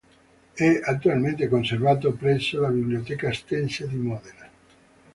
[0.55, 4.49] È attualmente conservato presso la Biblioteca Estense di Modena.